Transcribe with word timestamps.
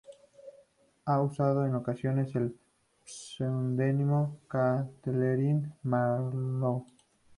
Ha 1.05 1.21
usado 1.21 1.63
en 1.63 1.75
ocasiones 1.75 2.35
el 2.35 2.57
pseudónimo 3.05 4.39
de 4.41 4.47
Katharine 4.47 5.71
Marlowe. 5.83 6.87